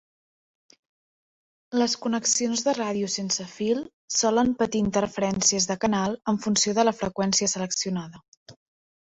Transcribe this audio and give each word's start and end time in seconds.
Les 1.81 1.93
connexions 2.05 2.63
de 2.67 2.73
ràdio 2.77 3.09
sense 3.17 3.45
fil 3.51 3.83
solen 4.21 4.55
patir 4.63 4.83
interferències 4.85 5.69
de 5.75 5.77
canal 5.85 6.19
en 6.35 6.43
funció 6.49 6.75
de 6.81 6.89
la 6.91 6.97
freqüència 7.03 7.53
seleccionada. 7.57 8.25